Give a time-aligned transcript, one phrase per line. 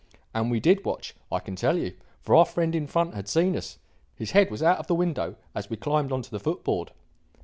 [0.33, 1.93] And we did watch, I can tell you;
[2.23, 3.77] for our friend in front had seen us.
[4.15, 6.89] His head was out of the window as we climbed on to the foot board.